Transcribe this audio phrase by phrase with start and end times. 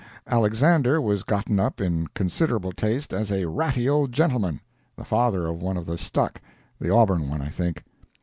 [0.25, 5.77] Alexander was gotten up in considerable taste as a ratty old gentleman—the father of one
[5.77, 7.83] of the stuck—the auburn one, I think.